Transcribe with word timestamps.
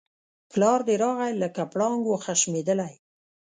پلار 0.51 0.79
دی 0.87 0.95
راغی 1.03 1.31
لکه 1.43 1.61
پړانګ 1.71 2.01
وو 2.05 2.15
خښمېدلی 2.25 2.93